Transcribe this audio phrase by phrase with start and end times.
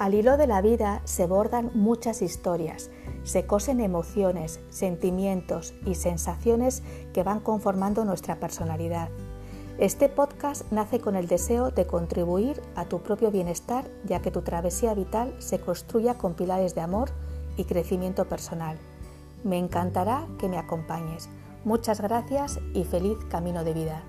[0.00, 2.88] Al hilo de la vida se bordan muchas historias,
[3.22, 9.10] se cosen emociones, sentimientos y sensaciones que van conformando nuestra personalidad.
[9.76, 14.40] Este podcast nace con el deseo de contribuir a tu propio bienestar, ya que tu
[14.40, 17.10] travesía vital se construya con pilares de amor
[17.58, 18.78] y crecimiento personal.
[19.44, 21.28] Me encantará que me acompañes.
[21.66, 24.02] Muchas gracias y feliz camino de vida.